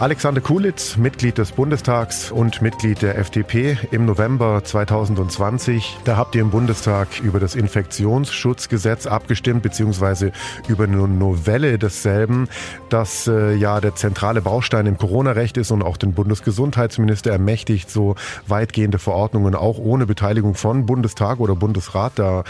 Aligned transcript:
Alexander 0.00 0.40
Kulitz, 0.40 0.96
Mitglied 0.96 1.36
des 1.36 1.52
Bundestags 1.52 2.32
und 2.32 2.62
Mitglied 2.62 3.02
der 3.02 3.18
FDP 3.18 3.76
im 3.90 4.06
November 4.06 4.64
2020. 4.64 5.98
Da 6.06 6.16
habt 6.16 6.34
ihr 6.34 6.40
im 6.40 6.48
Bundestag 6.48 7.20
über 7.20 7.38
das 7.38 7.54
Infektionsschutzgesetz 7.54 9.06
abgestimmt, 9.06 9.62
beziehungsweise 9.62 10.32
über 10.68 10.84
eine 10.84 11.06
Novelle 11.06 11.78
desselben, 11.78 12.48
das 12.88 13.26
äh, 13.26 13.52
ja 13.52 13.78
der 13.82 13.94
zentrale 13.94 14.40
Baustein 14.40 14.86
im 14.86 14.96
Corona-Recht 14.96 15.58
ist 15.58 15.70
und 15.70 15.82
auch 15.82 15.98
den 15.98 16.14
Bundesgesundheitsminister 16.14 17.30
ermächtigt, 17.30 17.90
so 17.90 18.14
weitgehende 18.46 18.98
Verordnungen 18.98 19.54
auch 19.54 19.76
ohne 19.76 20.06
Beteiligung 20.06 20.54
von 20.54 20.86
Bundestag 20.86 21.40
oder 21.40 21.54
Bundesrat 21.56 22.12
da 22.14 22.44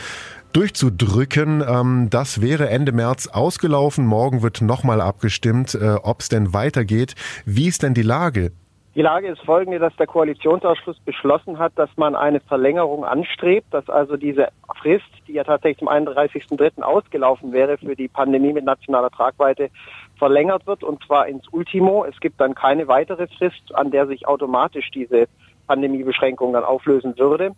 durchzudrücken. 0.52 1.62
Ähm, 1.66 2.08
das 2.10 2.40
wäre 2.40 2.68
Ende 2.68 2.92
März 2.92 3.28
ausgelaufen. 3.28 4.06
Morgen 4.06 4.42
wird 4.42 4.62
nochmal 4.62 5.00
abgestimmt, 5.00 5.74
äh, 5.74 5.94
ob 6.02 6.20
es 6.20 6.28
denn 6.28 6.52
weitergeht. 6.52 7.14
Wie 7.44 7.66
ist 7.68 7.82
denn 7.82 7.94
die 7.94 8.02
Lage? 8.02 8.52
Die 8.96 9.02
Lage 9.02 9.28
ist 9.28 9.40
folgende, 9.42 9.78
dass 9.78 9.94
der 9.96 10.08
Koalitionsausschuss 10.08 10.98
beschlossen 11.00 11.60
hat, 11.60 11.72
dass 11.76 11.90
man 11.96 12.16
eine 12.16 12.40
Verlängerung 12.40 13.04
anstrebt, 13.04 13.72
dass 13.72 13.88
also 13.88 14.16
diese 14.16 14.48
Frist, 14.82 15.06
die 15.28 15.34
ja 15.34 15.44
tatsächlich 15.44 15.78
zum 15.78 15.88
31.03. 15.88 16.82
ausgelaufen 16.82 17.52
wäre 17.52 17.78
für 17.78 17.94
die 17.94 18.08
Pandemie 18.08 18.52
mit 18.52 18.64
nationaler 18.64 19.10
Tragweite, 19.10 19.70
verlängert 20.18 20.66
wird 20.66 20.82
und 20.82 21.04
zwar 21.04 21.28
ins 21.28 21.46
Ultimo. 21.52 22.04
Es 22.04 22.18
gibt 22.18 22.40
dann 22.40 22.56
keine 22.56 22.88
weitere 22.88 23.28
Frist, 23.28 23.74
an 23.74 23.92
der 23.92 24.08
sich 24.08 24.26
automatisch 24.26 24.90
diese 24.90 25.28
Pandemiebeschränkung 25.68 26.52
dann 26.52 26.64
auflösen 26.64 27.16
würde. 27.16 27.52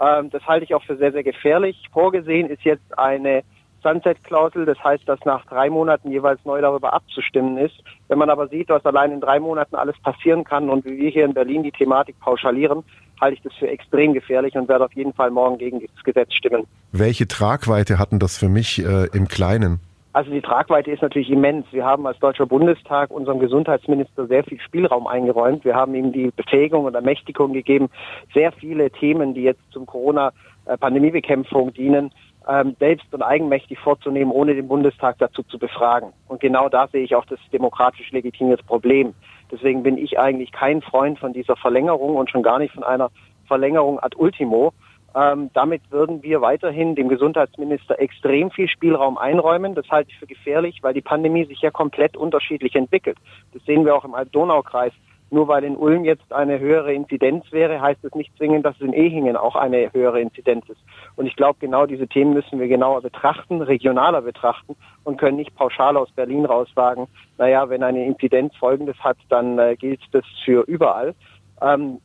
Ähm, 0.00 0.30
das 0.30 0.46
halte 0.46 0.64
ich 0.64 0.74
auch 0.74 0.82
für 0.84 0.96
sehr, 0.96 1.12
sehr 1.12 1.24
gefährlich. 1.24 1.84
Vorgesehen 1.92 2.48
ist 2.48 2.62
jetzt 2.62 2.98
eine 2.98 3.42
Sunset-Klausel, 3.82 4.64
das 4.66 4.82
heißt, 4.82 5.08
dass 5.08 5.20
nach 5.24 5.44
drei 5.46 5.70
Monaten 5.70 6.10
jeweils 6.10 6.44
neu 6.44 6.60
darüber 6.60 6.92
abzustimmen 6.92 7.56
ist. 7.58 7.74
Wenn 8.08 8.18
man 8.18 8.30
aber 8.30 8.48
sieht, 8.48 8.68
was 8.68 8.84
allein 8.84 9.12
in 9.12 9.20
drei 9.20 9.38
Monaten 9.38 9.76
alles 9.76 9.96
passieren 10.00 10.44
kann 10.44 10.68
und 10.68 10.84
wie 10.84 10.98
wir 10.98 11.10
hier 11.10 11.24
in 11.24 11.34
Berlin 11.34 11.62
die 11.62 11.72
Thematik 11.72 12.18
pauschalieren, 12.20 12.82
halte 13.20 13.36
ich 13.36 13.42
das 13.42 13.54
für 13.54 13.68
extrem 13.68 14.14
gefährlich 14.14 14.54
und 14.54 14.68
werde 14.68 14.84
auf 14.84 14.92
jeden 14.94 15.12
Fall 15.12 15.30
morgen 15.30 15.58
gegen 15.58 15.80
das 15.80 16.04
Gesetz 16.04 16.34
stimmen. 16.34 16.66
Welche 16.92 17.28
Tragweite 17.28 17.98
hatten 17.98 18.18
das 18.18 18.36
für 18.36 18.48
mich 18.48 18.84
äh, 18.84 19.06
im 19.12 19.28
Kleinen? 19.28 19.80
Also 20.12 20.30
die 20.30 20.40
Tragweite 20.40 20.90
ist 20.90 21.02
natürlich 21.02 21.30
immens. 21.30 21.66
Wir 21.70 21.84
haben 21.84 22.06
als 22.06 22.18
Deutscher 22.18 22.46
Bundestag 22.46 23.10
unserem 23.10 23.40
Gesundheitsminister 23.40 24.26
sehr 24.26 24.42
viel 24.42 24.58
Spielraum 24.60 25.06
eingeräumt. 25.06 25.64
Wir 25.64 25.74
haben 25.74 25.94
ihm 25.94 26.12
die 26.12 26.30
Befähigung 26.34 26.86
und 26.86 26.94
Ermächtigung 26.94 27.52
gegeben, 27.52 27.88
sehr 28.32 28.52
viele 28.52 28.90
Themen, 28.90 29.34
die 29.34 29.42
jetzt 29.42 29.60
zum 29.70 29.84
Corona-Pandemiebekämpfung 29.84 31.74
dienen, 31.74 32.10
ähm, 32.48 32.74
selbst 32.78 33.12
und 33.12 33.22
eigenmächtig 33.22 33.78
vorzunehmen, 33.78 34.32
ohne 34.32 34.54
den 34.54 34.66
Bundestag 34.66 35.18
dazu 35.18 35.42
zu 35.42 35.58
befragen. 35.58 36.12
Und 36.28 36.40
genau 36.40 36.70
da 36.70 36.88
sehe 36.88 37.04
ich 37.04 37.14
auch 37.14 37.26
das 37.26 37.38
demokratisch 37.52 38.10
legitimierte 38.10 38.64
Problem. 38.64 39.14
Deswegen 39.52 39.82
bin 39.82 39.98
ich 39.98 40.18
eigentlich 40.18 40.52
kein 40.52 40.80
Freund 40.80 41.18
von 41.18 41.34
dieser 41.34 41.56
Verlängerung 41.56 42.16
und 42.16 42.30
schon 42.30 42.42
gar 42.42 42.58
nicht 42.58 42.72
von 42.72 42.84
einer 42.84 43.10
Verlängerung 43.46 43.98
ad 44.00 44.16
ultimo. 44.16 44.72
Ähm, 45.18 45.50
damit 45.52 45.82
würden 45.90 46.22
wir 46.22 46.42
weiterhin 46.42 46.94
dem 46.94 47.08
Gesundheitsminister 47.08 47.98
extrem 47.98 48.52
viel 48.52 48.68
Spielraum 48.68 49.18
einräumen. 49.18 49.74
Das 49.74 49.88
halte 49.88 50.10
ich 50.10 50.18
für 50.18 50.28
gefährlich, 50.28 50.78
weil 50.82 50.94
die 50.94 51.00
Pandemie 51.00 51.44
sich 51.44 51.60
ja 51.60 51.72
komplett 51.72 52.16
unterschiedlich 52.16 52.76
entwickelt. 52.76 53.18
Das 53.52 53.64
sehen 53.64 53.84
wir 53.84 53.96
auch 53.96 54.04
im 54.04 54.14
Alb-Donau-Kreis. 54.14 54.92
Nur 55.30 55.48
weil 55.48 55.64
in 55.64 55.76
Ulm 55.76 56.04
jetzt 56.04 56.32
eine 56.32 56.58
höhere 56.58 56.94
Inzidenz 56.94 57.44
wäre, 57.50 57.80
heißt 57.80 58.02
es 58.04 58.14
nicht 58.14 58.34
zwingend, 58.38 58.64
dass 58.64 58.76
es 58.76 58.82
in 58.82 58.94
Ehingen 58.94 59.36
auch 59.36 59.56
eine 59.56 59.92
höhere 59.92 60.20
Inzidenz 60.20 60.66
ist. 60.68 60.80
Und 61.16 61.26
ich 61.26 61.36
glaube, 61.36 61.58
genau 61.60 61.84
diese 61.84 62.06
Themen 62.06 62.32
müssen 62.32 62.60
wir 62.60 62.68
genauer 62.68 63.02
betrachten, 63.02 63.60
regionaler 63.60 64.22
betrachten 64.22 64.76
und 65.04 65.18
können 65.18 65.36
nicht 65.36 65.54
pauschal 65.54 65.96
aus 65.96 66.10
Berlin 66.12 66.46
raus 66.46 66.68
sagen, 66.74 67.08
naja, 67.36 67.68
wenn 67.68 67.82
eine 67.82 68.06
Inzidenz 68.06 68.54
Folgendes 68.56 68.96
hat, 69.00 69.18
dann 69.28 69.58
äh, 69.58 69.76
gilt 69.76 70.00
das 70.12 70.24
für 70.44 70.62
überall. 70.62 71.14
Ähm, 71.60 71.98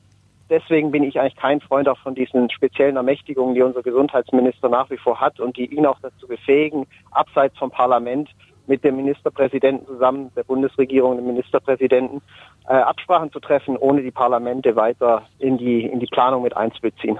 deswegen 0.53 0.91
bin 0.91 1.03
ich 1.03 1.19
eigentlich 1.19 1.35
kein 1.35 1.59
Freund 1.61 1.89
auch 1.89 1.97
von 1.97 2.13
diesen 2.13 2.49
speziellen 2.51 2.95
Ermächtigungen, 2.95 3.55
die 3.55 3.63
unser 3.63 3.81
Gesundheitsminister 3.81 4.69
nach 4.69 4.89
wie 4.91 4.97
vor 4.97 5.19
hat 5.19 5.39
und 5.39 5.57
die 5.57 5.65
ihn 5.65 5.85
auch 5.85 5.97
dazu 6.01 6.27
befähigen, 6.27 6.85
abseits 7.11 7.57
vom 7.57 7.71
Parlament 7.71 8.29
mit 8.67 8.83
dem 8.83 8.95
Ministerpräsidenten 8.95 9.87
zusammen, 9.87 10.31
der 10.35 10.43
Bundesregierung, 10.43 11.17
dem 11.17 11.25
Ministerpräsidenten, 11.25 12.21
äh, 12.67 12.73
Absprachen 12.73 13.31
zu 13.31 13.39
treffen, 13.39 13.75
ohne 13.77 14.03
die 14.03 14.11
Parlamente 14.11 14.75
weiter 14.75 15.23
in 15.39 15.57
die, 15.57 15.85
in 15.85 15.99
die 15.99 16.07
Planung 16.07 16.43
mit 16.43 16.55
einzubeziehen. 16.55 17.19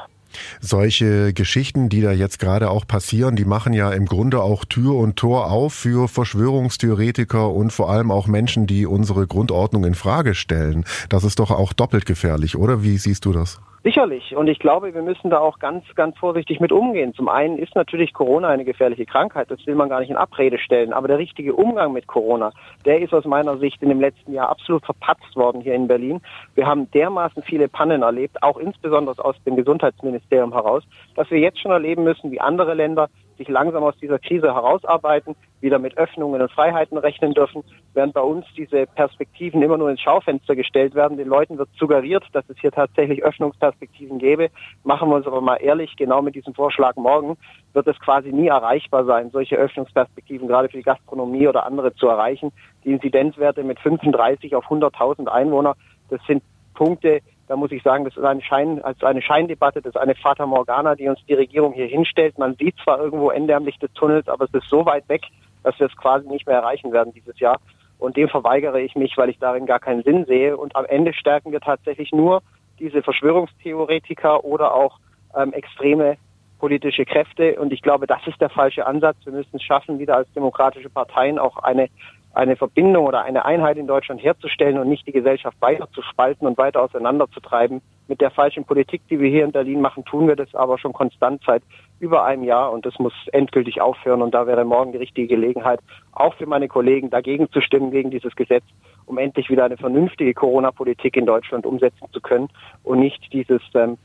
Solche 0.62 1.34
Geschichten, 1.34 1.90
die 1.90 2.02
da 2.02 2.12
jetzt 2.12 2.40
gerade 2.40 2.70
auch 2.70 2.88
passieren, 2.88 3.36
die 3.36 3.46
machen 3.46 3.74
ja 3.74 3.92
im 3.92 4.06
Grunde 4.06 4.42
auch 4.42 4.66
Tür 4.66 4.96
und 4.96 5.16
Tor 5.16 5.52
auf 5.52 5.74
für 5.74 6.08
Verschwörungstheoretiker 6.08 7.52
und 7.52 7.72
vor 7.72 7.90
allem 7.90 8.12
auch 8.12 8.28
Menschen, 8.28 8.68
die 8.68 8.86
unsere 8.86 9.28
Grundordnung 9.28 9.86
in 9.86 9.96
Frage 9.96 10.36
stellen. 10.36 10.86
Das 11.10 11.24
ist 11.24 11.40
doch 11.40 11.52
auch 11.52 11.74
doppelt 11.74 12.06
gefährlich, 12.06 12.58
oder? 12.58 12.84
Wie 12.84 12.98
siehst 12.98 13.26
du 13.26 13.34
das? 13.34 13.60
Sicherlich. 13.84 14.34
Und 14.34 14.48
ich 14.48 14.60
glaube, 14.60 14.94
wir 14.94 15.02
müssen 15.02 15.30
da 15.30 15.40
auch 15.40 15.60
ganz, 15.60 15.84
ganz 15.96 16.18
vorsichtig 16.18 16.62
mit 16.62 16.72
umgehen. 16.72 17.14
Zum 17.14 17.28
einen 17.28 17.58
ist 17.58 17.76
natürlich 17.76 18.14
Corona 18.14 18.48
eine 18.48 18.64
gefährliche 18.64 19.06
Krankheit. 19.06 19.52
Das 19.52 19.68
will 19.68 19.76
man 19.76 19.90
gar 19.90 20.00
nicht 20.00 20.10
in 20.10 20.16
Abrede 20.16 20.58
stellen. 20.58 20.94
Aber 20.94 21.10
der 21.10 21.18
richtige 21.18 21.54
Umgang 21.54 21.92
mit 21.92 22.08
Corona, 22.08 22.54
der 22.86 23.02
ist 23.02 23.14
aus 23.14 23.26
meiner 23.26 23.58
Sicht 23.58 23.82
in 23.82 23.90
dem 23.90 24.00
letzten 24.00 24.32
Jahr 24.32 24.48
absolut 24.48 24.86
verpatzt 24.86 25.36
worden 25.36 25.60
hier 25.60 25.74
in 25.74 25.88
Berlin. 25.88 26.22
Wir 26.56 26.66
haben 26.66 26.90
dermaßen 26.92 27.44
viele 27.44 27.68
Pannen 27.68 28.04
erlebt, 28.04 28.42
auch 28.42 28.58
insbesondere 28.58 29.24
aus 29.24 29.36
dem 29.46 29.58
Gesundheitsministerium 29.58 30.54
heraus, 30.54 30.84
dass 31.16 31.30
wir 31.30 31.40
jetzt 31.40 31.60
schon 31.60 31.72
erleben 31.72 32.06
müssen, 32.06 32.32
wie 32.32 32.40
andere 32.40 32.76
Länder 32.76 33.10
sich 33.38 33.48
langsam 33.48 33.84
aus 33.84 33.98
dieser 33.98 34.20
Krise 34.20 34.54
herausarbeiten, 34.54 35.36
wieder 35.62 35.80
mit 35.80 35.98
Öffnungen 35.98 36.42
und 36.42 36.52
Freiheiten 36.52 36.98
rechnen 36.98 37.34
dürfen, 37.34 37.64
während 37.94 38.14
bei 38.14 38.22
uns 38.22 38.46
diese 38.58 38.86
Perspektiven 38.86 39.62
immer 39.62 39.78
nur 39.78 39.90
ins 39.90 40.02
Schaufenster 40.02 40.56
gestellt 40.56 40.96
werden. 40.96 41.18
Den 41.18 41.28
Leuten 41.28 41.58
wird 41.58 41.70
suggeriert, 41.78 42.24
dass 42.34 42.48
es 42.50 42.58
hier 42.60 42.72
tatsächlich 42.72 43.24
Öffnungsperspektiven 43.24 44.20
gäbe. 44.20 44.50
Machen 44.84 45.10
wir 45.10 45.16
uns 45.16 45.28
aber 45.28 45.42
mal 45.42 45.58
ehrlich, 45.58 45.96
genau 45.96 46.22
mit 46.22 46.36
diesem 46.36 46.54
Vorschlag 46.54 46.96
morgen 46.96 47.38
wird 47.74 47.88
es 47.88 48.00
quasi 48.00 48.32
nie 48.32 48.48
erreichbar 48.48 49.06
sein, 49.06 49.32
solche 49.32 49.56
Öffnungsperspektiven 49.56 50.48
gerade 50.48 50.70
für 50.70 50.78
die 50.78 50.84
Gastronomie 50.84 51.48
oder 51.48 51.66
andere 51.66 51.94
zu 51.96 52.08
erreichen. 52.08 52.52
Die 52.84 52.92
Inzidenzwerte 52.92 53.64
mit 53.64 53.80
35 53.80 54.56
auf 54.56 54.66
100.000 54.66 55.28
Einwohner, 55.28 55.76
das 56.10 56.20
sind 56.28 56.44
Punkte, 56.74 57.22
da 57.54 57.58
muss 57.58 57.72
ich 57.72 57.84
sagen, 57.84 58.04
das 58.04 58.18
ist 58.18 58.24
eine, 58.24 58.42
Schein, 58.42 58.82
also 58.84 59.06
eine 59.06 59.22
Scheindebatte, 59.22 59.80
das 59.80 59.94
ist 59.94 60.02
eine 60.02 60.16
Fata 60.16 60.44
Morgana, 60.48 60.96
die 60.96 61.08
uns 61.08 61.20
die 61.28 61.36
Regierung 61.36 61.72
hier 61.74 61.86
hinstellt. 61.86 62.40
Man 62.40 62.56
sieht 62.56 62.76
zwar 62.84 62.98
irgendwo 63.00 63.30
Ende 63.30 63.56
am 63.56 63.64
Licht 63.64 63.80
des 63.84 63.94
Tunnels, 63.94 64.28
aber 64.28 64.46
es 64.46 64.54
ist 64.56 64.68
so 64.72 64.88
weit 64.88 65.08
weg, 65.08 65.22
dass 65.62 65.80
wir 65.80 65.86
es 65.86 65.96
quasi 65.96 66.28
nicht 66.28 66.48
mehr 66.48 66.56
erreichen 66.56 66.92
werden 66.92 67.14
dieses 67.14 67.40
Jahr. 67.40 67.60
Und 68.00 68.18
dem 68.18 68.28
verweigere 68.28 68.82
ich 68.82 68.96
mich, 68.96 69.16
weil 69.18 69.30
ich 69.30 69.38
darin 69.38 69.68
gar 69.68 69.78
keinen 69.78 70.02
Sinn 70.02 70.26
sehe. 70.26 70.58
Und 70.58 70.76
am 70.76 70.86
Ende 70.86 71.14
stärken 71.14 71.52
wir 71.52 71.60
tatsächlich 71.60 72.12
nur 72.12 72.42
diese 72.80 73.04
Verschwörungstheoretiker 73.04 74.44
oder 74.44 74.74
auch 74.74 74.98
ähm, 75.38 75.54
extreme 75.54 76.18
politische 76.58 77.06
Kräfte. 77.06 77.60
Und 77.60 77.72
ich 77.72 77.84
glaube, 77.84 78.08
das 78.08 78.26
ist 78.26 78.42
der 78.42 78.50
falsche 78.50 78.88
Ansatz. 78.88 79.18
Wir 79.26 79.34
müssen 79.34 79.58
es 79.58 79.62
schaffen, 79.62 80.00
wieder 80.00 80.18
als 80.18 80.34
demokratische 80.34 80.90
Parteien 80.90 81.38
auch 81.38 81.58
eine 81.58 81.90
eine 82.34 82.56
Verbindung 82.56 83.06
oder 83.06 83.24
eine 83.24 83.46
Einheit 83.46 83.78
in 83.78 83.88
Deutschland 83.88 84.22
herzustellen 84.24 84.78
und 84.80 84.90
nicht 84.90 85.06
die 85.08 85.12
Gesellschaft 85.12 85.56
weiter 85.62 85.88
zu 85.92 86.02
spalten 86.02 86.48
und 86.48 86.58
weiter 86.58 86.82
auseinanderzutreiben. 86.82 87.82
Mit 88.08 88.22
der 88.22 88.32
falschen 88.32 88.66
Politik, 88.66 89.02
die 89.10 89.20
wir 89.20 89.30
hier 89.30 89.46
in 89.46 89.52
Berlin 89.52 89.80
machen, 89.80 90.04
tun 90.04 90.28
wir 90.28 90.36
das 90.36 90.54
aber 90.54 90.78
schon 90.78 90.94
konstant 90.94 91.42
seit 91.46 91.64
über 92.00 92.26
einem 92.26 92.44
Jahr 92.44 92.72
und 92.72 92.86
das 92.86 93.00
muss 93.00 93.14
endgültig 93.32 93.80
aufhören 93.80 94.22
und 94.22 94.34
da 94.34 94.46
wäre 94.46 94.66
morgen 94.66 94.92
die 94.92 94.98
richtige 94.98 95.28
Gelegenheit, 95.28 95.80
auch 96.12 96.34
für 96.34 96.46
meine 96.46 96.68
Kollegen 96.68 97.10
dagegen 97.10 97.50
zu 97.52 97.62
stimmen, 97.62 97.92
gegen 97.92 98.12
dieses 98.12 98.36
Gesetz, 98.36 98.64
um 99.06 99.18
endlich 99.18 99.50
wieder 99.50 99.64
eine 99.64 99.78
vernünftige 99.78 100.34
Corona-Politik 100.34 101.16
in 101.16 101.26
Deutschland 101.26 101.66
umsetzen 101.66 102.08
zu 102.12 102.20
können 102.20 102.50
und 102.84 103.00
nicht 103.00 103.32
dieses 103.32 103.62
ähm, 103.76 103.98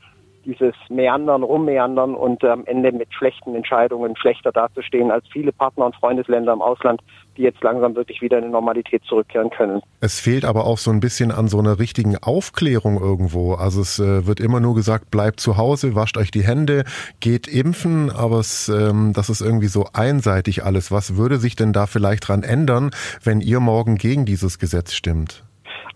dieses 0.45 0.73
Meandern, 0.89 1.43
Rummeandern 1.43 2.15
und 2.15 2.43
am 2.43 2.65
Ende 2.65 2.91
mit 2.91 3.13
schlechten 3.13 3.55
Entscheidungen 3.55 4.15
schlechter 4.15 4.51
dazustehen 4.51 5.11
als 5.11 5.25
viele 5.31 5.51
Partner 5.51 5.87
und 5.87 5.95
Freundesländer 5.95 6.53
im 6.53 6.61
Ausland, 6.61 7.01
die 7.37 7.43
jetzt 7.43 7.61
langsam 7.63 7.95
wirklich 7.95 8.21
wieder 8.21 8.37
in 8.37 8.45
die 8.45 8.49
Normalität 8.49 9.03
zurückkehren 9.05 9.49
können. 9.49 9.81
Es 10.01 10.19
fehlt 10.19 10.45
aber 10.45 10.65
auch 10.65 10.77
so 10.77 10.91
ein 10.91 10.99
bisschen 10.99 11.31
an 11.31 11.47
so 11.47 11.59
einer 11.59 11.79
richtigen 11.79 12.17
Aufklärung 12.17 12.99
irgendwo. 12.99 13.53
Also 13.53 13.81
es 13.81 13.99
äh, 13.99 14.25
wird 14.25 14.39
immer 14.39 14.59
nur 14.59 14.75
gesagt, 14.75 15.11
bleibt 15.11 15.39
zu 15.39 15.57
Hause, 15.57 15.95
wascht 15.95 16.17
euch 16.17 16.31
die 16.31 16.43
Hände, 16.43 16.83
geht 17.19 17.47
impfen, 17.47 18.11
aber 18.11 18.39
es, 18.39 18.69
ähm, 18.69 19.13
das 19.13 19.29
ist 19.29 19.41
irgendwie 19.41 19.67
so 19.67 19.87
einseitig 19.93 20.63
alles. 20.63 20.91
Was 20.91 21.17
würde 21.17 21.37
sich 21.37 21.55
denn 21.55 21.73
da 21.73 21.87
vielleicht 21.87 22.27
dran 22.27 22.43
ändern, 22.43 22.91
wenn 23.23 23.41
ihr 23.41 23.59
morgen 23.59 23.95
gegen 23.95 24.25
dieses 24.25 24.59
Gesetz 24.59 24.93
stimmt? 24.93 25.43